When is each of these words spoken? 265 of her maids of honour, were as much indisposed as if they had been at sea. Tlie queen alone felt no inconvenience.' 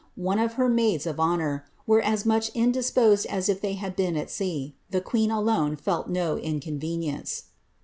265 0.15 0.45
of 0.49 0.57
her 0.57 0.67
maids 0.67 1.05
of 1.05 1.19
honour, 1.19 1.63
were 1.85 2.01
as 2.01 2.25
much 2.25 2.49
indisposed 2.55 3.27
as 3.27 3.47
if 3.49 3.61
they 3.61 3.73
had 3.73 3.95
been 3.95 4.17
at 4.17 4.31
sea. 4.31 4.73
Tlie 4.91 5.03
queen 5.03 5.29
alone 5.29 5.75
felt 5.75 6.09
no 6.09 6.39
inconvenience.' 6.39 7.43